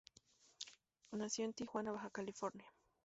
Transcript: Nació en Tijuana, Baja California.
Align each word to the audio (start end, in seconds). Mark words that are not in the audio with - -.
Nació 1.11 1.45
en 1.45 1.53
Tijuana, 1.53 1.91
Baja 1.91 2.09
California. 2.09 2.65